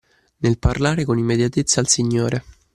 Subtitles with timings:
[0.37, 2.43] Nel parlare con immediatezza al Signore.